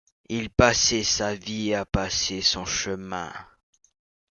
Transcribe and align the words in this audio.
Il 0.29 0.49
passait 0.49 1.03
sa 1.03 1.35
vie 1.35 1.75
à 1.75 1.85
passer 1.85 2.41
son 2.41 2.65
chemin. 2.65 3.31